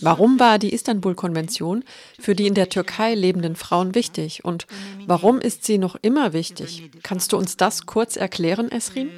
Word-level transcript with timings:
Warum 0.00 0.40
war 0.40 0.58
die 0.58 0.72
Istanbul-Konvention 0.72 1.84
für 2.18 2.34
die 2.34 2.46
in 2.46 2.54
der 2.54 2.68
Türkei 2.68 3.14
lebenden 3.14 3.56
Frauen 3.56 3.94
wichtig 3.94 4.44
und 4.44 4.66
warum 5.06 5.40
ist 5.40 5.64
sie 5.64 5.78
noch 5.78 5.96
immer 6.02 6.32
wichtig? 6.32 6.90
Kannst 7.02 7.32
du 7.32 7.36
uns 7.36 7.56
das 7.56 7.86
kurz 7.86 8.16
erklären, 8.16 8.70
Esrin? 8.70 9.10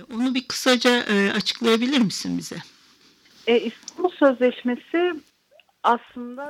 İstanbul 3.46 4.10
Sözleşmesi 4.18 5.14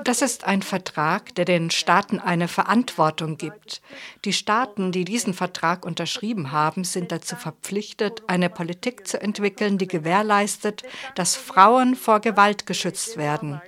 das 0.05 0.23
ist 0.23 0.45
ein 0.45 0.63
Vertrag, 0.63 1.35
der 1.35 1.45
den 1.45 1.71
Staaten 1.71 2.21
eine 2.21 2.49
Verantwortung 2.49 3.37
gibt. 3.37 3.83
Die 4.25 4.33
Staaten, 4.33 4.93
die 4.93 5.05
diesen 5.05 5.35
Vertrag 5.35 5.85
unterschrieben 5.85 6.53
haben, 6.53 6.85
sind 6.85 7.13
dazu 7.13 7.37
verpflichtet, 7.37 8.23
eine 8.27 8.49
Politik 8.49 9.07
zu 9.07 9.21
entwickeln, 9.21 9.79
die 9.79 9.89
gewährleistet, 9.89 10.83
dass 11.15 11.37
Frauen 11.37 11.97
vor 11.97 12.21
Gewalt 12.21 12.67
geschützt 12.67 13.17
werden 13.17 13.61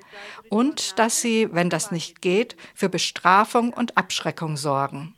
und 0.49 0.99
dass 0.99 1.21
sie, 1.21 1.49
wenn 1.53 1.71
das 1.71 1.91
nicht 1.91 2.23
geht, 2.23 2.57
für 2.75 2.89
Bestrafung 2.89 3.73
und 3.73 3.97
Abschreckung 3.97 4.57
sorgen. 4.57 5.15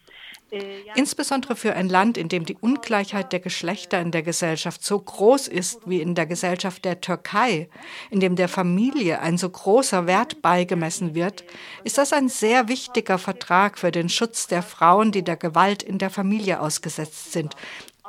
Insbesondere 0.95 1.55
für 1.55 1.75
ein 1.75 1.89
Land, 1.89 2.17
in 2.17 2.29
dem 2.29 2.45
die 2.45 2.57
Ungleichheit 2.57 3.33
der 3.33 3.41
Geschlechter 3.41 4.01
in 4.01 4.11
der 4.11 4.23
Gesellschaft 4.23 4.85
so 4.85 4.99
groß 4.99 5.49
ist 5.49 5.81
wie 5.87 6.01
in 6.01 6.15
der 6.15 6.27
Gesellschaft 6.27 6.85
der 6.85 7.01
Türkei, 7.01 7.69
in 8.11 8.21
dem 8.21 8.37
der 8.37 8.49
Familie 8.49 9.21
ein 9.21 9.39
so 9.39 9.49
großer 9.49 10.07
Wert 10.07 10.43
beigemessen 10.43 11.15
wird, 11.15 11.45
ist 11.85 11.99
das 11.99 12.13
ein 12.13 12.29
sehr 12.29 12.69
wichtiger 12.69 13.19
Vertrag 13.19 13.79
für 13.79 13.93
den 13.93 14.09
Schutz 14.09 14.49
der 14.49 14.63
Frauen, 14.63 15.13
die 15.13 15.23
der 15.23 15.37
Gewalt 15.37 15.83
in 15.83 15.99
der 15.99 16.11
Familie 16.11 16.61
ausgesetzt 16.61 17.33
sind. 17.33 17.55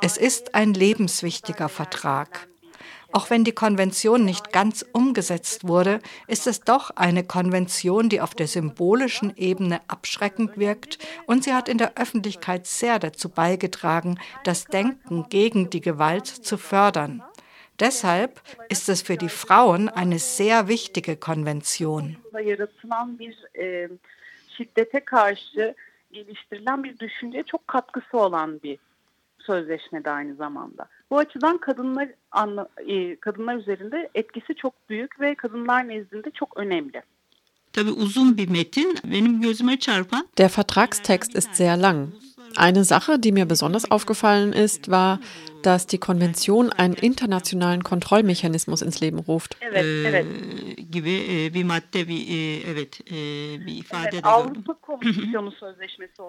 Es 0.00 0.16
ist 0.16 0.54
ein 0.54 0.74
lebenswichtiger 0.74 1.68
Vertrag. 1.68 2.48
Auch 3.12 3.30
wenn 3.30 3.44
die 3.44 3.52
Konvention 3.52 4.24
nicht 4.24 4.52
ganz 4.52 4.84
umgesetzt 4.92 5.68
wurde, 5.68 6.00
ist 6.26 6.46
es 6.46 6.60
doch 6.60 6.90
eine 6.96 7.24
Konvention, 7.24 8.08
die 8.08 8.20
auf 8.20 8.34
der 8.34 8.46
symbolischen 8.46 9.36
Ebene 9.36 9.80
abschreckend 9.88 10.58
wirkt 10.58 10.98
und 11.26 11.44
sie 11.44 11.52
hat 11.52 11.68
in 11.68 11.78
der 11.78 11.92
Öffentlichkeit 11.96 12.66
sehr 12.66 12.98
dazu 12.98 13.28
beigetragen, 13.28 14.18
das 14.44 14.64
Denken 14.64 15.26
gegen 15.28 15.70
die 15.70 15.80
Gewalt 15.80 16.26
zu 16.26 16.56
fördern. 16.56 17.22
Deshalb 17.78 18.40
ist 18.68 18.88
es 18.88 19.02
für 19.02 19.16
die 19.16 19.28
Frauen 19.28 19.88
eine 19.88 20.18
sehr 20.18 20.68
wichtige 20.68 21.16
Konvention. 21.16 22.16
geliştirilen 26.12 26.84
bir 26.84 26.98
düşünceye 26.98 27.42
çok 27.42 27.68
katkısı 27.68 28.18
olan 28.18 28.62
bir 28.62 28.78
sözleşmede 29.46 30.10
aynı 30.10 30.34
zamanda. 30.34 30.86
Bu 31.10 31.18
açıdan 31.18 31.58
kadınlar 31.58 32.08
anla, 32.30 32.68
e, 32.86 33.16
kadınlar 33.16 33.56
üzerinde 33.56 34.10
etkisi 34.14 34.54
çok 34.54 34.88
büyük 34.88 35.20
ve 35.20 35.34
kadınlar 35.34 35.88
nezdinde 35.88 36.30
çok 36.30 36.56
önemli. 36.56 37.02
Tabii 37.72 37.90
uzun 37.90 38.36
bir 38.36 38.48
metin. 38.48 38.98
Benim 39.04 39.40
gözüme 39.40 39.78
çarpan 39.78 40.28
Der 40.38 40.50
Vertragstext 40.58 41.34
ist 41.34 41.54
sehr 41.54 41.76
lang. 41.82 42.08
Eine 42.56 42.84
Sache, 42.84 43.18
die 43.18 43.32
mir 43.32 43.46
besonders 43.46 43.90
aufgefallen 43.90 44.52
ist, 44.52 44.90
war, 44.90 45.20
dass 45.62 45.86
die 45.86 45.98
Konvention 45.98 46.70
einen 46.70 46.94
internationalen 46.94 47.82
Kontrollmechanismus 47.82 48.82
ins 48.82 49.00
Leben 49.00 49.18
ruft. 49.18 49.56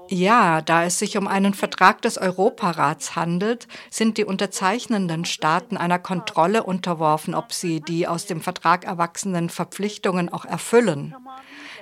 Ja, 0.10 0.62
da 0.62 0.84
es 0.84 1.00
sich 1.00 1.18
um 1.18 1.28
einen 1.28 1.54
Vertrag 1.54 2.02
des 2.02 2.18
Europarats 2.18 3.16
handelt, 3.16 3.68
sind 3.90 4.18
die 4.18 4.26
unterzeichnenden 4.26 5.26
Staaten 5.26 5.78
einer 5.78 6.00
Kontrolle 6.00 6.64
unterworfen, 6.64 7.36
ob 7.36 7.54
sie 7.54 7.82
die 7.82 8.08
aus 8.08 8.26
dem 8.26 8.42
Vertrag 8.42 8.86
erwachsenen 8.86 9.50
Verpflichtungen 9.50 10.30
auch 10.30 10.46
erfüllen. 10.46 11.16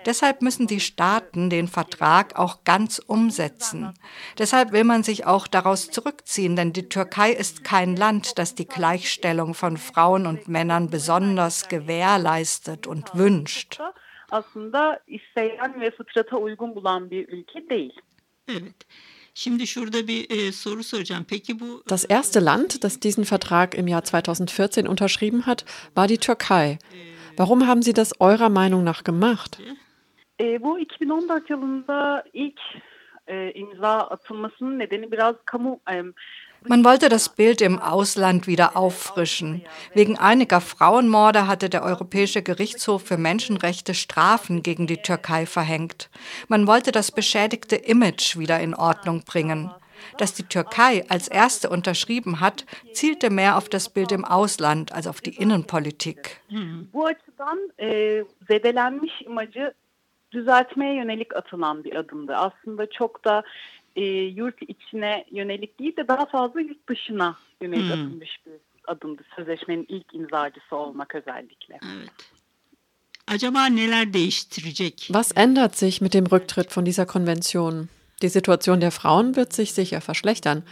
Deshalb 0.05 0.41
müssen 0.41 0.67
die 0.67 0.79
Staaten 0.79 1.49
den 1.49 1.67
Vertrag 1.67 2.37
auch 2.37 2.63
ganz 2.63 2.99
umsetzen. 2.99 3.93
Deshalb 4.37 4.71
will 4.71 4.83
man 4.83 5.03
sich 5.03 5.25
auch 5.25 5.47
daraus 5.47 5.91
zurückziehen, 5.91 6.55
denn 6.55 6.73
die 6.73 6.89
Türkei 6.89 7.31
ist 7.31 7.63
kein 7.63 7.95
Land, 7.95 8.39
das 8.39 8.55
die 8.55 8.67
Gleichstellung 8.67 9.53
von 9.53 9.77
Frauen 9.77 10.25
und 10.25 10.47
Männern 10.47 10.89
besonders 10.89 11.67
gewährleistet 11.67 12.87
und 12.87 13.15
wünscht. 13.15 13.79
Das 21.87 22.03
erste 22.05 22.39
Land, 22.39 22.83
das 22.83 22.99
diesen 22.99 23.25
Vertrag 23.25 23.75
im 23.75 23.87
Jahr 23.87 24.03
2014 24.03 24.87
unterschrieben 24.87 25.45
hat, 25.45 25.65
war 25.95 26.07
die 26.07 26.17
Türkei. 26.17 26.79
Warum 27.37 27.67
haben 27.67 27.81
Sie 27.81 27.93
das 27.93 28.19
eurer 28.19 28.49
Meinung 28.49 28.83
nach 28.83 29.03
gemacht? 29.03 29.59
E, 30.39 30.61
bu 30.61 30.77
2014 30.77 31.49
yılında 31.49 32.23
ilk 32.33 32.59
e, 33.27 33.51
imza 33.51 33.99
atılmasının 33.99 34.79
nedeni 34.79 35.11
biraz 35.11 35.35
kamu 35.45 35.79
e, 35.91 36.03
Man 36.67 36.85
wollte 36.85 37.09
das 37.09 37.29
Bild 37.29 37.59
im 37.61 37.79
Ausland 37.79 38.45
wieder 38.45 38.77
auffrischen. 38.77 39.63
Wegen 39.95 40.19
einiger 40.19 40.61
Frauenmorde 40.61 41.47
hatte 41.47 41.69
der 41.69 41.83
Europäische 41.83 42.43
Gerichtshof 42.43 43.03
für 43.03 43.17
Menschenrechte 43.17 43.95
Strafen 43.95 44.61
gegen 44.61 44.85
die 44.85 45.01
Türkei 45.01 45.47
verhängt. 45.47 46.11
Man 46.47 46.67
wollte 46.67 46.91
das 46.91 47.11
beschädigte 47.11 47.75
Image 47.75 48.37
wieder 48.37 48.59
in 48.59 48.75
Ordnung 48.75 49.23
bringen. 49.25 49.71
Dass 50.17 50.33
die 50.33 50.43
Türkei 50.43 51.03
als 51.09 51.27
erste 51.27 51.69
unterschrieben 51.69 52.39
hat, 52.39 52.65
zielte 52.93 53.31
mehr 53.31 53.57
auf 53.57 53.67
das 53.67 53.89
Bild 53.89 54.11
im 54.11 54.23
Ausland 54.23 54.91
als 54.91 55.07
auf 55.07 55.21
die 55.21 55.35
Innenpolitik. 55.35 56.41
Imajı 59.25 59.73
düzeltmeye 60.31 60.93
yönelik 60.93 61.35
atılan 61.35 61.83
bir 61.83 61.95
adımdı. 61.95 62.35
Aslında 62.35 62.89
çok 62.89 63.25
da 63.25 63.43
e, 63.95 64.03
yurt 64.11 64.61
içine 64.61 65.25
yönelik 65.31 65.79
değil 65.79 65.95
de 65.97 66.07
daha 66.07 66.25
fazla 66.25 66.61
yurt 66.61 66.89
dışına 66.89 67.37
yönelik 67.61 67.83
hmm. 67.83 67.91
atılmış 67.91 68.39
bir 68.45 68.53
adımdı. 68.87 69.21
Sözleşmenin 69.35 69.85
ilk 69.89 70.13
imzacısı 70.13 70.75
olmak 70.75 71.15
özellikle. 71.15 71.79
Evet. 71.95 72.31
Acaba 73.27 73.65
neler 73.65 74.13
değiştirecek? 74.13 74.97
Was 74.97 75.31
ändert 75.35 75.77
sich 75.77 76.01
mit 76.01 76.13
dem 76.13 76.25
Rücktritt 76.25 76.77
von 76.77 76.85
dieser 76.85 77.07
Konvention? 77.07 77.89
Die 78.21 78.29
Situation 78.29 78.81
der 78.81 78.91
Frauen 78.91 79.35
wird 79.35 79.53
sich 79.53 79.71
sicher 79.71 80.01
verschlechtern. 80.01 80.63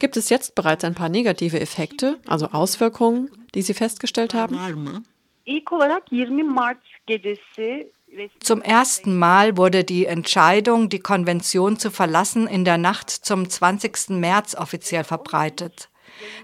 Gibt 0.00 0.16
es 0.16 0.30
jetzt 0.30 0.54
bereits 0.54 0.84
ein 0.84 0.94
paar 0.94 1.08
negative 1.08 1.60
Effekte, 1.60 2.18
also 2.26 2.46
Auswirkungen, 2.46 3.30
die 3.54 3.62
Sie 3.62 3.74
festgestellt 3.74 4.34
haben? 4.34 5.04
İlk 5.46 5.72
olarak 5.72 6.12
20 6.12 6.42
Mart 6.42 6.78
gecesi 7.06 7.92
zum 8.40 8.62
ersten 8.62 9.18
Mal 9.18 9.56
wurde 9.56 9.84
die 9.84 10.06
Entscheidung, 10.06 10.88
die 10.88 11.00
Konvention 11.00 11.78
zu 11.78 11.90
verlassen, 11.90 12.46
in 12.46 12.64
der 12.64 12.78
Nacht 12.78 13.10
zum 13.10 13.48
20. 13.48 14.10
März 14.10 14.54
offiziell 14.54 15.04
verbreitet. 15.04 15.88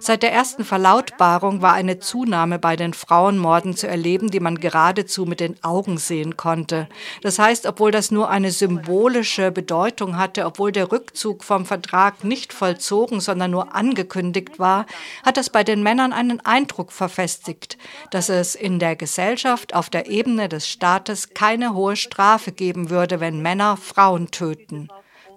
Seit 0.00 0.22
der 0.22 0.32
ersten 0.32 0.64
Verlautbarung 0.64 1.62
war 1.62 1.72
eine 1.72 1.98
Zunahme 1.98 2.58
bei 2.58 2.76
den 2.76 2.94
Frauenmorden 2.94 3.76
zu 3.76 3.88
erleben, 3.88 4.30
die 4.30 4.40
man 4.40 4.60
geradezu 4.60 5.26
mit 5.26 5.40
den 5.40 5.62
Augen 5.62 5.98
sehen 5.98 6.36
konnte. 6.36 6.88
Das 7.22 7.38
heißt, 7.38 7.66
obwohl 7.66 7.90
das 7.90 8.10
nur 8.10 8.30
eine 8.30 8.50
symbolische 8.50 9.50
Bedeutung 9.50 10.16
hatte, 10.16 10.46
obwohl 10.46 10.72
der 10.72 10.92
Rückzug 10.92 11.44
vom 11.44 11.66
Vertrag 11.66 12.24
nicht 12.24 12.52
vollzogen, 12.52 13.20
sondern 13.20 13.50
nur 13.50 13.74
angekündigt 13.74 14.58
war, 14.58 14.86
hat 15.24 15.36
das 15.36 15.50
bei 15.50 15.64
den 15.64 15.82
Männern 15.82 16.12
einen 16.12 16.40
Eindruck 16.44 16.92
verfestigt, 16.92 17.78
dass 18.10 18.28
es 18.28 18.54
in 18.54 18.78
der 18.78 18.96
Gesellschaft 18.96 19.74
auf 19.74 19.90
der 19.90 20.08
Ebene 20.08 20.48
des 20.48 20.68
Staates 20.68 21.30
keine 21.34 21.74
hohe 21.74 21.96
Strafe 21.96 22.52
geben 22.52 22.90
würde, 22.90 23.20
wenn 23.20 23.42
Männer 23.42 23.76
Frauen 23.76 24.30
töten. 24.30 24.88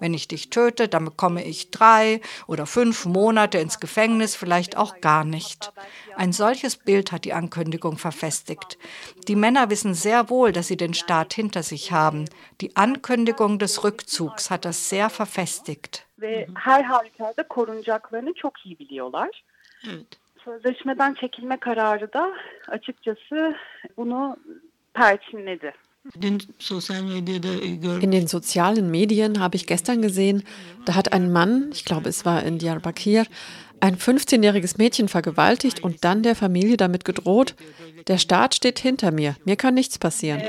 Wenn 0.02 0.14
ich 0.14 0.26
dich 0.26 0.50
töte, 0.50 0.88
dann 0.88 1.04
bekomme 1.04 1.44
ich 1.44 1.70
drei 1.70 2.20
oder 2.48 2.66
fünf 2.66 3.06
Monate 3.06 3.58
ins 3.58 3.78
Gefängnis, 3.78 4.34
vielleicht 4.34 4.76
auch 4.76 5.00
gar 5.00 5.22
nicht. 5.22 5.72
Ein 6.16 6.32
solches 6.32 6.76
Bild 6.76 7.12
hat 7.12 7.24
die 7.24 7.32
Ankündigung 7.32 7.98
verfestigt. 7.98 8.78
Die 9.28 9.36
Männer 9.36 9.70
wissen 9.70 9.94
sehr 9.94 10.28
wohl, 10.28 10.50
dass 10.50 10.66
sie 10.66 10.76
den 10.76 10.92
Staat 10.92 11.34
hinter 11.34 11.62
sich 11.62 11.92
haben. 11.92 12.24
Die 12.60 12.74
Ankündigung 12.74 13.60
des 13.60 13.84
Rückzugs 13.84 14.50
hat 14.50 14.64
das 14.64 14.88
sehr 14.88 15.08
verfestigt. 15.08 16.04
Sözleşmeden 20.44 21.14
çekilme 21.14 21.56
kararı 21.56 22.12
da 22.12 22.32
açıkçası 22.68 23.56
bunu 23.96 24.36
perçinledi. 24.94 25.72
In 26.20 28.10
den 28.10 28.26
sozialen 28.26 28.90
Medien 28.90 29.38
habe 29.38 29.54
ich 29.56 29.66
gestern 29.66 30.02
gesehen, 30.02 30.42
da 30.84 30.96
hat 30.96 31.12
ein 31.12 31.30
Mann, 31.30 31.70
ich 31.72 31.84
glaube 31.84 32.08
es 32.08 32.24
war 32.24 32.42
in 32.42 32.58
Diyarbakir, 32.58 33.24
ein 33.78 33.96
15-jähriges 33.96 34.78
Mädchen 34.78 35.08
vergewaltigt 35.08 35.80
und 35.82 36.04
dann 36.04 36.22
der 36.24 36.34
Familie 36.34 36.76
damit 36.76 37.04
gedroht, 37.04 37.54
der 38.08 38.18
Staat 38.18 38.56
steht 38.56 38.80
hinter 38.80 39.12
mir, 39.12 39.36
mir 39.44 39.56
kann 39.56 39.74
nichts 39.74 39.98
passieren. 39.98 40.42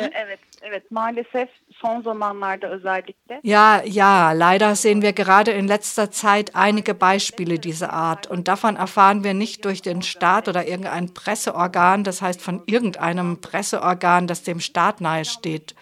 Ja, 3.43 3.81
ja, 3.83 4.31
leider 4.31 4.75
sehen 4.75 5.01
wir 5.01 5.11
gerade 5.11 5.51
in 5.51 5.67
letzter 5.67 6.09
Zeit 6.09 6.55
einige 6.55 6.93
Beispiele 6.93 7.59
dieser 7.59 7.91
Art. 7.91 8.27
Und 8.27 8.47
davon 8.47 8.77
erfahren 8.77 9.23
wir 9.25 9.33
nicht 9.33 9.65
durch 9.65 9.81
den 9.81 10.01
Staat 10.01 10.47
oder 10.47 10.65
irgendein 10.65 11.13
Presseorgan, 11.13 12.05
das 12.05 12.21
heißt 12.21 12.41
von 12.41 12.63
irgendeinem 12.65 13.41
Presseorgan, 13.41 14.27
das 14.27 14.43
dem 14.43 14.61
Staat 14.61 15.01
nahesteht. 15.01 15.75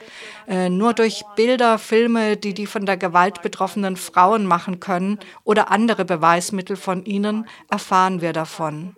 Äh, 0.47 0.69
nur 0.69 0.93
durch 0.93 1.23
Bilder, 1.35 1.77
Filme, 1.77 2.35
die 2.37 2.55
die 2.55 2.65
von 2.65 2.87
der 2.87 2.97
Gewalt 2.97 3.43
betroffenen 3.43 3.97
Frauen 3.97 4.45
machen 4.47 4.79
können 4.79 5.19
oder 5.43 5.69
andere 5.69 6.05
Beweismittel 6.05 6.75
von 6.75 7.05
ihnen, 7.05 7.47
erfahren 7.69 8.21
wir 8.21 8.33
davon. 8.33 8.95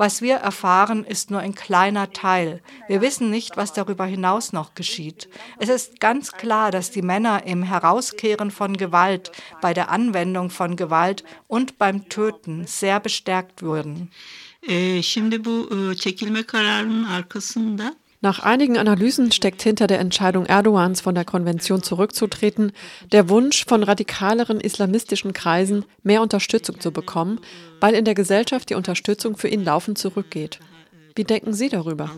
Was 0.00 0.22
wir 0.22 0.36
erfahren, 0.36 1.04
ist 1.04 1.30
nur 1.30 1.40
ein 1.40 1.54
kleiner 1.54 2.10
Teil. 2.10 2.62
Wir 2.88 3.02
wissen 3.02 3.28
nicht, 3.28 3.58
was 3.58 3.74
darüber 3.74 4.06
hinaus 4.06 4.54
noch 4.54 4.74
geschieht. 4.74 5.28
Es 5.58 5.68
ist 5.68 6.00
ganz 6.00 6.32
klar, 6.32 6.70
dass 6.70 6.90
die 6.90 7.02
Männer 7.02 7.44
im 7.44 7.62
Herauskehren 7.62 8.50
von 8.50 8.78
Gewalt, 8.78 9.30
bei 9.60 9.74
der 9.74 9.90
Anwendung 9.90 10.48
von 10.48 10.76
Gewalt 10.76 11.22
und 11.48 11.76
beim 11.76 12.08
Töten 12.08 12.66
sehr 12.66 12.98
bestärkt 12.98 13.62
wurden. 13.62 14.10
Nach 18.22 18.40
einigen 18.40 18.76
Analysen 18.76 19.32
steckt 19.32 19.62
hinter 19.62 19.86
der 19.86 19.98
Entscheidung 19.98 20.44
Erdogans, 20.44 21.00
von 21.00 21.14
der 21.14 21.24
Konvention 21.24 21.82
zurückzutreten, 21.82 22.72
der 23.12 23.30
Wunsch 23.30 23.64
von 23.64 23.82
radikaleren 23.82 24.60
islamistischen 24.60 25.32
Kreisen, 25.32 25.86
mehr 26.02 26.20
Unterstützung 26.20 26.80
zu 26.80 26.92
bekommen, 26.92 27.40
weil 27.80 27.94
in 27.94 28.04
der 28.04 28.14
Gesellschaft 28.14 28.68
die 28.68 28.74
Unterstützung 28.74 29.36
für 29.36 29.48
ihn 29.48 29.64
laufend 29.64 29.96
zurückgeht. 29.96 30.60
Wie 31.16 31.24
denken 31.24 31.54
Sie 31.54 31.70
darüber? 31.70 32.10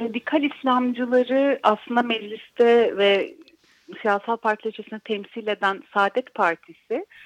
radikal 0.00 0.42
İslamcıları 0.42 1.60
aslında 1.62 2.02
mecliste 2.02 2.96
ve 2.96 3.34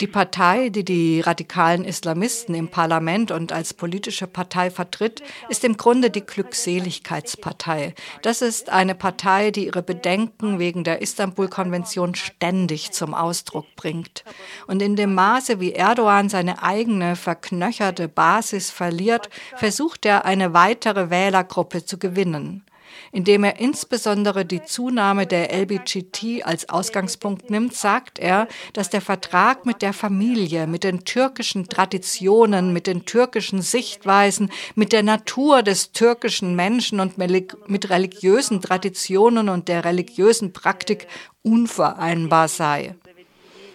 Die 0.01 0.07
Partei, 0.07 0.69
die 0.69 0.85
die 0.85 1.21
radikalen 1.21 1.85
Islamisten 1.85 2.55
im 2.55 2.69
Parlament 2.69 3.33
und 3.33 3.53
als 3.53 3.75
politische 3.75 4.29
Partei 4.29 4.71
vertritt, 4.71 5.25
ist 5.49 5.65
im 5.65 5.77
Grunde 5.77 6.11
die 6.11 6.25
Glückseligkeitspartei. 6.25 7.95
Das 8.23 8.43
ist 8.43 8.71
eine 8.71 8.95
Partei, 8.95 9.51
die 9.51 9.67
ihre 9.67 9.83
Bedenken 9.83 10.61
wegen 10.61 10.85
der 10.85 11.03
Istanbul-Konvention 11.03 12.15
ständig 12.15 12.93
zum 12.93 13.13
Ausdruck 13.13 13.67
bringt. 13.75 14.23
Und 14.69 14.83
in 14.83 14.95
dem 14.95 15.15
Maße, 15.15 15.59
wie 15.59 15.73
Erdogan 15.73 16.29
seine 16.29 16.63
eigene 16.63 17.17
verknöcherte 17.17 18.07
Basis 18.07 18.71
verliert, 18.71 19.31
versucht 19.57 20.07
er, 20.07 20.25
eine 20.25 20.55
weitere 20.55 21.11
Wählergruppe 21.11 21.85
zu 21.85 21.99
gewinnen 21.99 22.65
indem 23.13 23.45
er 23.45 23.61
insbesondere 23.61 24.45
die 24.45 24.63
Zunahme 24.63 25.27
der 25.27 25.53
LBGT 25.53 26.45
als 26.45 26.69
Ausgangspunkt 26.69 27.51
nimmt, 27.51 27.75
sagt 27.75 28.19
er, 28.19 28.49
dass 28.73 28.91
der 28.91 29.01
Vertrag 29.01 29.67
mit 29.67 29.83
der 29.83 29.93
Familie, 29.93 30.67
mit 30.67 30.85
den 30.85 31.05
türkischen 31.05 31.69
Traditionen, 31.69 32.73
mit 32.73 32.87
den 32.87 33.05
türkischen 33.05 33.63
Sichtweisen, 33.63 34.51
mit 34.75 34.93
der 34.93 35.03
Natur 35.03 35.63
des 35.63 35.93
türkischen 35.93 36.57
Menschen 36.57 37.01
und 37.01 37.19
mit 37.19 37.91
religiösen 37.91 38.61
Traditionen 38.61 39.49
und 39.49 39.69
der 39.69 39.85
religiösen 39.85 40.53
Praktik 40.53 41.07
unvereinbar 41.43 42.49
sei. 42.49 42.95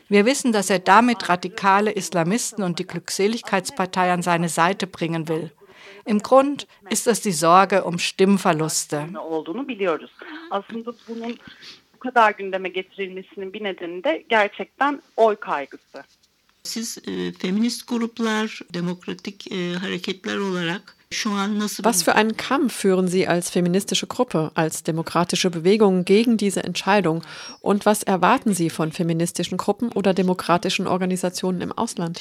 Wir 0.10 0.26
wissen, 0.26 0.54
dass 0.54 0.70
er 0.70 0.80
damit 0.80 1.28
radikale 1.28 1.92
Islamisten 1.92 2.64
und 2.64 2.80
die 2.80 2.88
Glückseligkeitspartei 2.88 4.14
an 4.14 4.22
seine 4.22 4.48
Seite 4.48 4.88
bringen 4.88 5.28
will. 5.28 5.52
Im 6.08 6.20
Grund 6.20 6.68
ist 6.90 7.08
es 7.08 7.22
die 7.22 7.34
Sorge 7.34 7.84
um 7.84 8.00
Stimmverluste. 8.00 9.08
bu 11.98 12.00
kadar 12.00 12.32
gündeme 12.32 12.70
getirilmesinin 12.70 13.54
bir 13.54 13.64
nedeni 13.64 14.04
de 14.04 14.26
gerçekten 14.30 15.02
oy 15.18 15.36
kaygısı. 15.36 16.04
Siz 16.64 16.98
e, 17.08 17.32
feminist 17.32 17.88
gruplar, 17.88 18.60
demokratik 18.74 19.52
e, 19.52 19.74
hareketler 19.74 20.38
olarak 20.38 20.98
was 21.84 22.04
für 22.04 22.16
einen 22.16 22.36
Kampf 22.36 22.74
führen 22.74 23.08
Sie 23.08 23.28
als 23.28 23.50
feministische 23.50 24.08
Gruppe, 24.08 24.52
als 24.56 24.84
demokratische 24.84 25.50
Bewegung 25.50 26.04
gegen 26.04 26.36
diese 26.36 26.66
Entscheidung? 26.66 27.24
Und 27.62 27.86
was 27.86 28.04
erwarten 28.04 28.54
Sie 28.54 28.70
von 28.70 28.92
feministischen 28.92 29.58
Gruppen 29.58 29.90
oder 29.94 30.14
demokratischen 30.14 30.86
Organisationen 30.86 31.62
im 31.62 31.72
Ausland? 31.72 32.20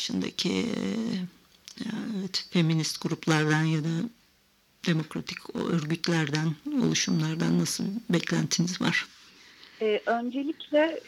Evet, 1.84 2.46
feminist 2.50 3.02
gruplardan 3.02 3.64
ya 3.64 3.84
da 3.84 4.08
demokratik 4.86 5.56
örgütlerden, 5.56 6.54
oluşumlardan 6.82 7.58
nasıl 7.58 7.84
beklentiniz 8.10 8.80
var? 8.80 9.06
Ee, 9.80 10.02
öncelikle 10.06 11.00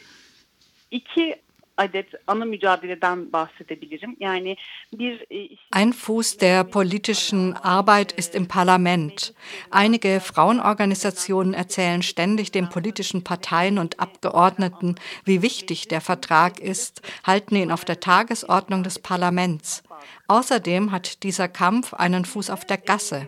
iki 0.91 1.41
adet 1.79 2.07
ana 2.27 2.45
mücadeleden 2.45 3.31
bahsedebilirim. 3.33 4.15
Yani 4.19 4.57
bir 4.93 5.25
e, 5.29 5.57
Ein 5.71 5.93
Fuß 5.93 6.37
der 6.37 6.63
politischen 6.63 7.53
Arbeit 7.53 8.11
ist 8.11 8.35
im 8.35 8.47
Parlament. 8.47 9.33
Einige 9.71 10.19
Frauenorganisationen 10.19 11.53
erzählen 11.53 12.01
ständig 12.01 12.51
den 12.51 12.69
politischen 12.69 13.23
Parteien 13.23 13.77
und 13.77 13.99
Abgeordneten, 13.99 14.95
wie 15.25 15.41
wichtig 15.41 15.87
der 15.87 16.01
Vertrag 16.01 16.59
ist, 16.59 17.01
halten 17.23 17.55
ihn 17.55 17.71
auf 17.71 17.85
der 17.85 17.99
Tagesordnung 17.99 18.83
des 18.83 18.99
Parlaments. 18.99 19.83
Außerdem 20.27 20.91
hat 20.91 21.23
dieser 21.23 21.47
Kampf 21.47 21.93
einen 21.93 22.25
Fuß 22.25 22.49
auf 22.49 22.65
der 22.65 22.77
Gasse. 22.77 23.27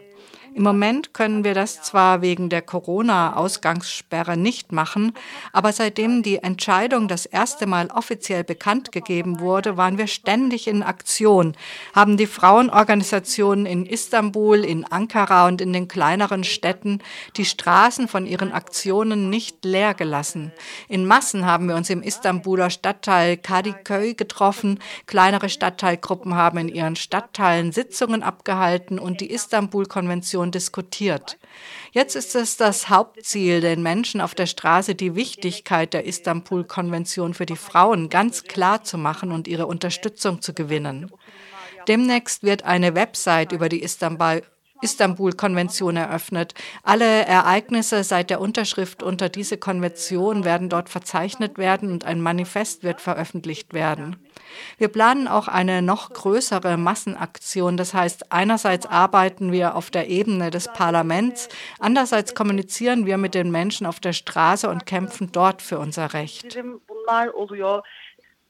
Im 0.53 0.63
Moment 0.63 1.13
können 1.13 1.45
wir 1.45 1.53
das 1.53 1.81
zwar 1.81 2.21
wegen 2.21 2.49
der 2.49 2.61
Corona-Ausgangssperre 2.61 4.35
nicht 4.35 4.73
machen, 4.73 5.13
aber 5.53 5.71
seitdem 5.71 6.23
die 6.23 6.43
Entscheidung 6.43 7.07
das 7.07 7.25
erste 7.25 7.67
Mal 7.67 7.87
offiziell 7.87 8.43
bekannt 8.43 8.91
gegeben 8.91 9.39
wurde, 9.39 9.77
waren 9.77 9.97
wir 9.97 10.07
ständig 10.07 10.67
in 10.67 10.83
Aktion, 10.83 11.55
haben 11.95 12.17
die 12.17 12.27
Frauenorganisationen 12.27 13.65
in 13.65 13.85
Istanbul, 13.85 14.65
in 14.65 14.83
Ankara 14.83 15.47
und 15.47 15.61
in 15.61 15.71
den 15.71 15.87
kleineren 15.87 16.43
Städten 16.43 16.99
die 17.37 17.45
Straßen 17.45 18.09
von 18.09 18.25
ihren 18.25 18.51
Aktionen 18.51 19.29
nicht 19.29 19.63
leer 19.63 19.93
gelassen. 19.93 20.51
In 20.89 21.07
Massen 21.07 21.45
haben 21.45 21.69
wir 21.69 21.77
uns 21.77 21.89
im 21.89 22.03
Istanbuler 22.03 22.69
Stadtteil 22.69 23.37
Kadiköy 23.37 24.15
getroffen, 24.15 24.79
kleinere 25.05 25.47
Stadtteilgruppen 25.47 26.35
haben 26.35 26.57
in 26.57 26.67
ihren 26.67 26.97
Stadtteilen 26.97 27.71
Sitzungen 27.71 28.21
abgehalten 28.21 28.99
und 28.99 29.21
die 29.21 29.31
Istanbul-Konvention 29.31 30.40
Diskussion 30.49 30.71
diskutiert. 30.71 31.37
Jetzt 31.91 32.15
ist 32.15 32.35
es 32.35 32.57
das 32.57 32.89
Hauptziel, 32.89 33.61
den 33.61 33.83
Menschen 33.83 34.21
auf 34.21 34.33
der 34.33 34.45
Straße 34.45 34.95
die 34.95 35.15
Wichtigkeit 35.15 35.93
der 35.93 36.05
Istanbul-Konvention 36.05 37.33
für 37.33 37.45
die 37.45 37.57
Frauen 37.57 38.09
ganz 38.09 38.43
klar 38.43 38.83
zu 38.83 38.97
machen 38.97 39.31
und 39.31 39.47
ihre 39.47 39.67
Unterstützung 39.67 40.41
zu 40.41 40.53
gewinnen. 40.53 41.11
Demnächst 41.87 42.43
wird 42.43 42.63
eine 42.63 42.95
Website 42.95 43.51
über 43.51 43.67
die 43.67 43.83
Istanbul 43.83 44.43
Istanbul-Konvention 44.81 45.95
eröffnet. 45.95 46.53
Alle 46.83 47.25
Ereignisse 47.25 48.03
seit 48.03 48.29
der 48.29 48.41
Unterschrift 48.41 49.03
unter 49.03 49.29
diese 49.29 49.57
Konvention 49.57 50.43
werden 50.43 50.69
dort 50.69 50.89
verzeichnet 50.89 51.57
werden 51.57 51.91
und 51.91 52.05
ein 52.05 52.21
Manifest 52.21 52.83
wird 52.83 53.01
veröffentlicht 53.01 53.73
werden. 53.73 54.17
Wir 54.77 54.89
planen 54.89 55.27
auch 55.27 55.47
eine 55.47 55.81
noch 55.81 56.11
größere 56.11 56.77
Massenaktion. 56.77 57.77
Das 57.77 57.93
heißt, 57.93 58.31
einerseits 58.31 58.85
arbeiten 58.85 59.51
wir 59.51 59.75
auf 59.75 59.91
der 59.91 60.09
Ebene 60.09 60.51
des 60.51 60.67
Parlaments, 60.67 61.49
andererseits 61.79 62.35
kommunizieren 62.35 63.05
wir 63.05 63.17
mit 63.17 63.33
den 63.33 63.51
Menschen 63.51 63.85
auf 63.85 63.99
der 63.99 64.13
Straße 64.13 64.69
und 64.69 64.85
kämpfen 64.85 65.31
dort 65.31 65.61
für 65.61 65.79
unser 65.79 66.13
Recht. 66.13 66.57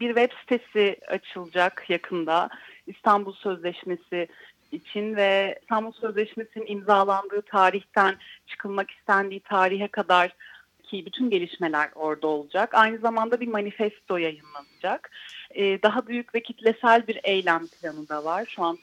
Bir 0.02 0.16
web 0.16 0.32
sitesi 0.42 0.98
açılacak 1.08 1.90
yakında. 1.90 2.50
İstanbul 2.88 3.34
Sözleşmesi 3.34 4.28
için 4.72 5.16
ve 5.16 5.60
İstanbul 5.62 5.92
Sözleşmesi'nin 5.92 6.66
imzalandığı 6.68 7.42
tarihten 7.42 8.16
çıkılmak 8.48 8.92
istendiği 8.92 9.40
tarihe 9.40 9.88
kadar 9.88 10.36
ki 10.84 11.06
bütün 11.06 11.30
gelişmeler 11.30 11.90
orada 11.96 12.28
olacak. 12.28 12.74
Aynı 12.74 12.98
zamanda 12.98 13.40
bir 13.40 13.48
manifesto 13.48 14.18
yayınlanacak. 14.18 15.12
Ee, 15.56 15.82
daha 15.82 16.08
büyük 16.08 16.36
ve 16.36 16.44
kitlesel 16.44 17.08
bir 17.08 17.20
eylem 17.24 17.68
planı 17.68 18.10
da 18.10 18.25
var. 18.25 18.46
Şu 18.56 18.63
an 18.63 18.78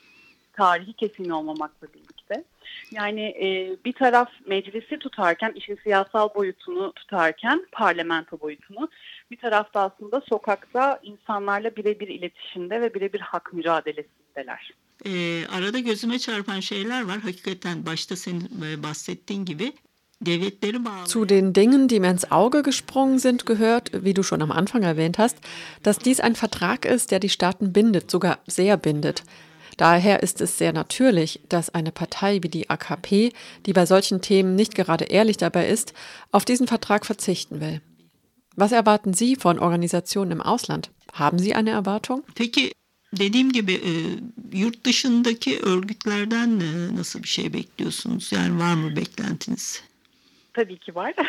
tarihi 0.52 0.92
kesin 0.92 1.30
olmamakla 1.30 1.88
birlikte. 1.95 2.45
Yani 2.90 3.23
e, 3.23 3.76
bir 3.85 3.92
taraf 3.92 4.30
meclisi 4.47 4.99
tutarken, 4.99 5.52
işin 5.52 5.78
siyasal 5.83 6.35
boyutunu 6.35 6.92
tutarken, 6.92 7.66
parlamento 7.73 8.40
boyutunu, 8.40 8.88
bir 9.30 9.37
tarafta 9.37 9.80
aslında 9.80 10.21
sokakta 10.21 11.00
insanlarla 11.02 11.76
birebir 11.76 12.09
iletişimde 12.09 12.80
ve 12.80 12.95
birebir 12.95 13.21
hak 13.21 13.52
mücadelesindeler. 13.52 14.73
E, 15.07 15.47
arada 15.47 15.78
gözüme 15.78 16.19
çarpan 16.19 16.61
şeyler 16.61 17.02
var. 17.02 17.21
Hakikaten 17.21 17.87
başta 17.87 18.17
senin 18.17 18.50
e, 18.62 18.83
bahsettiğin 18.83 19.45
gibi 19.45 19.73
Zu 21.05 21.25
den 21.25 21.52
Dingen, 21.55 21.87
die 21.87 22.00
mir 22.00 22.11
ins 22.11 22.31
Auge 22.33 22.62
gesprungen 22.62 23.19
sind, 23.19 23.47
gehört, 23.47 23.93
wie 24.05 24.14
du 24.14 24.25
schon 24.25 24.43
am 24.43 24.50
Anfang 24.50 24.83
erwähnt 24.83 25.17
hast, 25.17 25.37
dass 25.85 25.99
dies 25.99 26.19
ein 26.19 26.35
Vertrag 26.35 26.85
ist, 26.85 27.12
der 27.12 27.21
die 27.21 27.28
Staaten 27.28 27.73
bindet, 27.73 28.11
sogar 28.11 28.40
sehr 28.49 28.76
bindet. 28.76 29.23
Daher 29.76 30.25
ist 30.25 30.40
es 30.40 30.59
sehr 30.59 30.73
natürlich, 30.73 31.40
dass 31.49 31.71
eine 31.71 31.93
Partei 31.93 32.43
wie 32.43 32.49
die 32.49 32.69
AKP, 32.69 33.33
die 33.64 33.73
bei 33.73 33.87
solchen 33.87 34.21
Themen 34.21 34.57
nicht 34.57 34.75
gerade 34.75 35.05
ehrlich 35.05 35.37
dabei 35.37 35.69
ist, 35.69 35.95
auf 36.33 36.45
diesen 36.45 36.67
Vertrag 36.67 37.07
verzichten 37.07 37.61
will. 37.61 37.81
Was 38.57 38.73
erwarten 38.73 39.14
Sie 39.14 39.37
von 39.37 39.61
Organisationen 39.61 40.33
im 40.33 40.40
Ausland? 40.40 40.90
Haben 41.12 41.38
Sie 41.38 41.55
eine 41.55 41.71
Erwartung? 41.71 42.25
Peki 42.35 42.73
dediğim 43.12 43.53
gibi 43.53 43.73
e, 43.73 43.93
yurt 44.59 44.85
dışındaki 44.85 45.61
örgütlerden 45.61 46.61
e, 46.61 46.97
nasıl 46.97 47.23
bir 47.23 47.29
şey 47.29 47.53
bekliyorsunuz? 47.53 48.33
Yani 48.33 48.61
var 48.61 48.75
mı 48.75 48.97
beklentiniz? 48.97 49.83
Tabii 50.53 50.79
ki 50.79 50.95
var. 50.95 51.15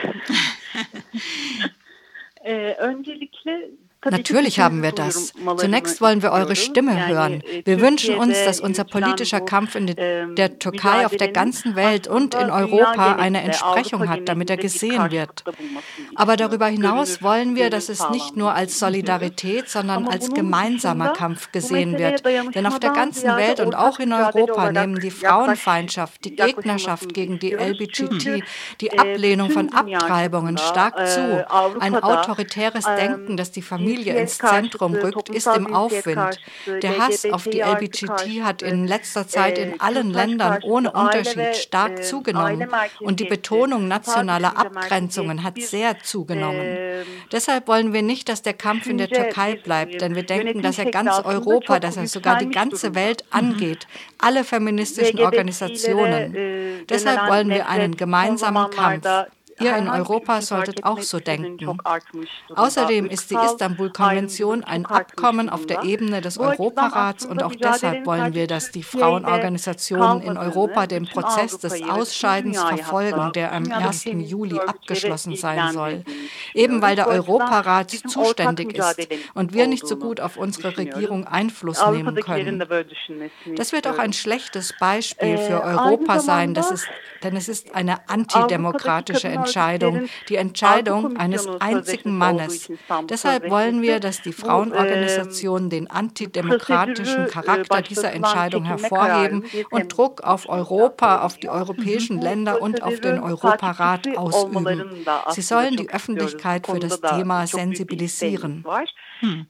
e, 2.44 2.54
öncelikle 2.74 3.70
Natürlich 4.06 4.62
haben 4.62 4.82
wir 4.82 4.94
das. 4.94 5.34
Zunächst 5.58 6.00
wollen 6.00 6.22
wir 6.22 6.32
eure 6.32 6.56
Stimme 6.56 7.08
hören. 7.08 7.44
Wir 7.65 7.82
wünschen 7.82 8.15
uns, 8.15 8.41
dass 8.46 8.62
unser 8.62 8.86
politischer 8.86 9.41
Kampf 9.41 9.75
in 9.75 9.88
der 10.36 10.58
Türkei 10.58 11.06
auf 11.06 11.18
der 11.18 11.34
ganzen 11.34 11.75
Welt 11.75 12.08
und 12.08 12.34
in 12.34 12.50
Europa 12.50 13.15
eine 13.15 13.41
Entsprechung 13.41 14.08
hat, 14.08 14.22
damit 14.29 14.50
er 14.50 14.56
gesehen 14.56 15.12
wird. 15.12 15.44
Aber 16.15 16.38
darüber 16.38 16.68
hinaus 16.68 17.22
wollen 17.22 17.58
wir, 17.58 17.70
dass 17.70 17.89
es 17.89 18.10
nicht 18.10 18.38
nur 18.38 18.53
als 18.53 18.79
Solidarität, 18.79 19.70
sondern 19.70 20.08
als 20.08 20.34
gemeinsamer 20.34 21.10
Kampf 21.10 21.51
gesehen 21.51 21.98
wird. 21.98 22.24
Denn 22.56 22.65
auf 22.68 22.79
der 22.79 22.91
ganzen 22.91 23.36
Welt 23.36 23.60
und 23.60 23.75
auch 23.75 24.00
in 24.00 24.13
Europa 24.13 24.72
nehmen 24.72 25.00
die 25.00 25.12
Frauenfeindschaft, 25.12 26.24
die 26.24 26.38
Gegnerschaft 26.38 27.13
gegen 27.13 27.38
die 27.39 27.51
LBGT, 27.51 28.44
die 28.79 28.98
Ablehnung 28.98 29.50
von 29.51 29.74
Abtreibungen 29.74 30.58
stark 30.58 31.06
zu. 31.06 31.46
Ein 31.82 31.96
autoritäres 32.01 32.86
Denken, 32.86 33.36
das 33.36 33.51
die 33.51 33.62
Familie 33.62 33.88
Familie 33.89 34.15
ins 34.15 34.38
Zentrum 34.38 34.96
rückt, 34.96 35.29
ist 35.29 35.48
im 35.48 35.74
Aufwind. 35.74 36.39
Der 36.81 36.98
Hass 36.98 37.25
auf 37.25 37.43
die 37.46 37.60
LBGT 37.60 38.43
hat 38.43 38.62
in 38.62 38.88
letzter 38.88 39.27
Zeit 39.27 39.58
in 39.58 39.79
allen 39.79 40.12
Ländern 40.12 40.62
ohne 40.63 40.91
Unterschied 40.91 41.55
stark 41.55 42.03
zugenommen 42.03 42.69
und 43.00 43.19
die 43.19 43.25
Betonung 43.25 43.88
nationaler 43.88 44.58
Abgrenzungen 44.58 45.43
hat 45.43 45.60
sehr 45.62 46.00
zugenommen. 46.00 47.05
Deshalb 47.31 47.67
wollen 47.67 47.93
wir 47.93 48.01
nicht, 48.01 48.29
dass 48.29 48.41
der 48.41 48.53
Kampf 48.53 48.88
in 48.88 48.98
der 48.98 49.10
Türkei 49.10 49.55
bleibt, 49.55 50.01
denn 50.01 50.15
wir 50.15 50.24
denken, 50.24 50.62
dass 50.62 50.77
er 50.77 50.91
ganz 50.91 51.19
Europa, 51.24 51.79
dass 51.79 51.98
er 51.98 52.08
sogar 52.08 52.38
die 52.38 52.50
ganze 52.50 52.96
Welt 52.96 53.24
angeht, 53.31 53.88
alle 54.17 54.43
feministischen 54.43 55.19
Organisationen. 55.19 56.86
Deshalb 56.89 57.29
wollen 57.29 57.50
wir 57.50 57.67
einen 57.67 57.98
gemeinsamen 57.98 58.69
Kampf. 58.69 59.05
Ihr 59.60 59.75
in 59.75 59.89
Europa 59.89 60.42
solltet 60.42 60.84
auch 60.84 61.01
so 61.01 61.20
denken. 61.20 61.78
Außerdem 62.56 63.08
ist 63.08 63.32
die 63.32 63.36
Istanbul-Konvention 63.36 64.63
ein 64.63 64.86
Abkommen 64.86 65.50
auf 65.50 65.66
der 65.66 65.84
Ebene 65.84 66.22
des 66.22 66.38
Europarats 66.38 67.25
und 67.25 67.44
auch 67.44 67.54
deshalb 67.56 68.06
wollen 68.06 68.34
wir, 68.34 68.48
dass 68.48 68.72
die 68.72 68.84
Frauenorganisationen 68.84 70.22
in 70.22 70.38
Europa 70.38 70.88
den 70.88 71.06
Prozess 71.06 71.58
des 71.60 71.82
Ausscheidens 71.84 72.62
verfolgen, 72.62 73.32
der 73.34 73.54
am 73.54 73.72
1. 73.72 74.06
Juli 74.06 74.60
abgeschlossen 74.60 75.36
sein 75.36 75.74
soll. 75.74 76.04
Eben 76.54 76.82
weil 76.82 76.96
der 76.96 77.08
Europarat 77.08 77.92
zuständig 77.92 78.78
ist 78.78 79.08
und 79.34 79.54
wir 79.54 79.68
nicht 79.68 79.88
so 79.88 79.98
gut 79.98 80.20
auf 80.20 80.38
unsere 80.38 80.78
Regierung 80.78 81.25
Einfluss 81.25 81.84
nehmen 81.92 82.16
können. 82.16 82.63
Das 83.56 83.72
wird 83.72 83.88
auch 83.88 83.98
ein 83.98 84.13
schlechtes 84.13 84.74
Beispiel 84.80 85.38
für 85.38 85.63
Europa 85.63 86.20
sein, 86.20 86.54
ist, 86.56 86.88
denn 87.24 87.36
es 87.36 87.50
ist 87.50 87.75
eine 87.75 88.08
antidemokratische 88.10 89.28
Entscheidung. 89.28 89.49
Entscheidung, 89.50 90.10
die 90.29 90.36
Entscheidung 90.36 91.18
eines 91.18 91.48
einzigen 91.60 92.18
Mannes. 92.18 92.72
Deshalb 93.10 93.50
wollen 93.50 93.82
wir, 93.82 94.00
dass 94.00 94.22
die 94.22 94.34
Frauenorganisationen 94.34 95.70
den 95.70 95.89
antidemokratischen 95.89 97.27
Charakter 97.27 97.82
dieser 97.82 98.13
Entscheidung 98.13 98.65
hervorheben 98.65 99.46
und 99.72 99.98
Druck 99.98 100.22
auf 100.22 100.48
Europa, 100.48 101.22
auf 101.22 101.38
die 101.38 101.50
europäischen 101.50 102.22
Länder 102.22 102.62
und 102.62 102.84
auf 102.84 103.00
den 103.00 103.20
Europarat 103.20 104.08
ausüben. 104.18 105.06
Sie 105.29 105.41
sollen 105.41 105.75
die 105.75 105.89
Öffentlichkeit 105.89 106.68
für 106.68 106.79
das 106.79 107.01
Thema 107.01 107.48
sensibilisieren. 107.48 108.63
Hm. 109.20 109.46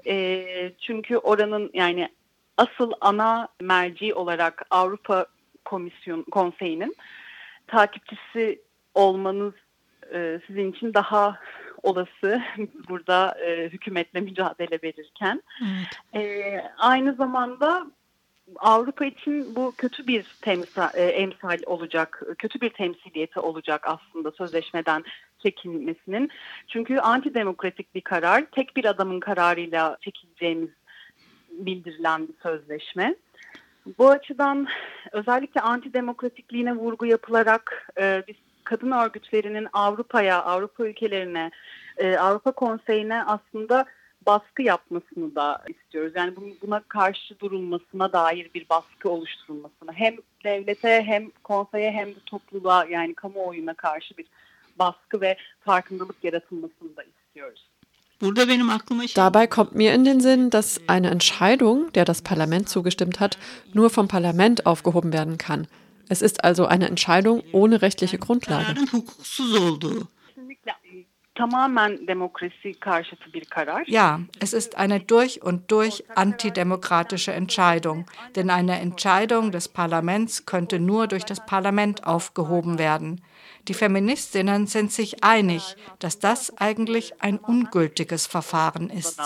Çünkü 0.80 1.18
oranın 1.18 1.70
yani 1.74 2.10
asıl 2.58 2.92
ana 3.02 3.48
merci 3.62 4.14
olarak 4.14 4.66
Avrupa 4.70 5.26
Komisyon 5.66 6.24
Konseyi'nin 6.24 6.96
takipçisi 7.68 8.62
olmanız 8.94 9.54
e, 10.14 10.40
sizin 10.48 10.72
için 10.72 10.94
daha 10.94 11.40
olası 11.84 12.42
burada 12.90 13.38
e, 13.46 13.70
hükümetle 13.70 14.22
mücadele 14.22 14.80
verirken. 14.84 15.44
Evet. 16.16 16.26
E, 16.26 16.64
aynı 16.78 17.14
zamanda 17.14 17.88
Avrupa 18.56 19.06
için 19.06 19.56
bu 19.56 19.74
kötü 19.78 20.08
bir 20.08 20.26
temsal, 20.42 20.90
e, 20.94 21.04
emsal 21.04 21.58
olacak, 21.66 22.24
kötü 22.38 22.62
bir 22.62 22.70
temsiliyeti 22.70 23.40
olacak 23.40 23.88
aslında 23.88 24.32
sözleşmeden 24.32 25.04
çekilmesinin. 25.44 26.30
Çünkü 26.68 26.98
antidemokratik 26.98 27.96
bir 27.96 28.02
karar, 28.02 28.46
tek 28.52 28.76
bir 28.76 28.86
adamın 28.86 29.20
kararıyla 29.20 29.98
çekileceğimiz 30.02 30.70
bildirilen 31.52 32.28
bir 32.28 32.34
sözleşme. 32.44 33.16
Bu 33.98 34.10
açıdan 34.10 34.68
özellikle 35.12 35.62
antidemokratikliğine 35.62 36.74
vurgu 36.74 37.06
yapılarak 37.06 37.92
e, 38.00 38.24
biz 38.28 38.36
kadın 38.70 38.92
örgütlerinin 38.92 39.68
Avrupa'ya, 39.74 40.44
Avrupa 40.44 40.86
ülkelerine, 40.86 41.52
e, 41.98 42.18
Avrupa 42.18 42.52
Konseyi'ne 42.52 43.24
aslında 43.24 43.86
baskı 44.26 44.62
yapmasını 44.62 45.36
da 45.36 45.64
istiyoruz. 45.68 46.14
Yani 46.16 46.34
buna 46.62 46.84
karşı 46.88 47.40
durulmasına 47.40 48.14
dair 48.14 48.50
bir 48.54 48.70
baskı 48.70 49.10
oluşturulmasını 49.10 49.94
hem 49.94 50.16
devlete 50.44 51.04
hem 51.06 51.32
konseye 51.44 51.92
hem 51.92 52.08
de 52.08 52.20
topluluğa 52.26 52.86
yani 52.86 53.14
kamuoyuna 53.14 53.74
karşı 53.74 54.18
bir 54.18 54.26
baskı 54.80 55.22
ve 55.22 55.38
farkındalık 55.60 56.24
yaratılmasını 56.24 56.96
da 56.96 57.04
istiyoruz. 57.04 57.66
Dabei 58.22 59.50
kommt 59.50 59.76
mir 59.76 59.94
in 59.94 60.06
den 60.06 60.20
Sinn, 60.20 60.50
dass 60.52 60.82
eine 60.88 61.08
Entscheidung, 61.08 61.94
der 61.94 62.06
das 62.06 62.22
Parlament 62.22 62.70
zugestimmt 62.70 63.22
hat, 63.22 63.38
nur 63.74 63.90
vom 63.90 64.08
Parlament 64.08 64.66
aufgehoben 64.66 65.14
werden 65.14 65.38
kann. 65.38 65.68
Es 66.10 66.22
ist 66.22 66.44
also 66.44 66.66
eine 66.66 66.88
Entscheidung 66.88 67.44
ohne 67.52 67.82
rechtliche 67.82 68.18
Grundlage. 68.18 68.76
Ja, 73.88 74.20
es 74.42 74.52
ist 74.52 74.78
eine 74.78 75.00
durch 75.00 75.42
und 75.42 75.72
durch 75.72 76.04
antidemokratische 76.16 77.32
Entscheidung, 77.32 78.08
denn 78.36 78.50
eine 78.50 78.80
Entscheidung 78.80 79.52
des 79.52 79.70
Parlaments 79.70 80.46
könnte 80.46 80.80
nur 80.80 81.08
durch 81.08 81.24
das 81.24 81.46
Parlament 81.46 82.06
aufgehoben 82.06 82.78
werden. 82.78 83.22
Die 83.70 83.74
Feministinnen 83.74 84.68
sind 84.68 84.92
sich 84.92 85.24
einig, 85.24 85.78
dass 86.00 86.20
das 86.20 86.58
eigentlich 86.58 87.22
ein 87.22 87.38
ungültiges 87.38 88.28
Verfahren 88.28 88.90
ist. 88.90 89.22